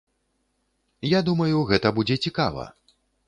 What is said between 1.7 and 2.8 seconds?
гэта будзе цікава.